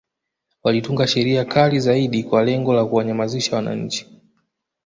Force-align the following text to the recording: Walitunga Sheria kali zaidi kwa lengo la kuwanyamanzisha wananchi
Walitunga 0.63 1.07
Sheria 1.07 1.45
kali 1.45 1.79
zaidi 1.79 2.23
kwa 2.23 2.43
lengo 2.45 2.73
la 2.73 2.85
kuwanyamanzisha 2.85 3.55
wananchi 3.55 4.09